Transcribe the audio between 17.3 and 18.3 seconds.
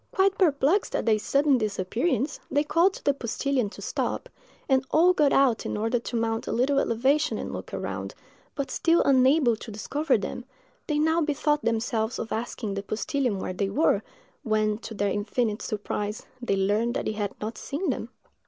not seen them.